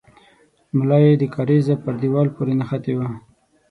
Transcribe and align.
ملا 0.77 0.97
يې 1.05 1.13
د 1.21 1.23
کارېزه 1.35 1.75
پر 1.83 1.93
دېوال 2.01 2.27
پورې 2.35 2.53
نښتې 2.59 2.93
وه. 2.97 3.07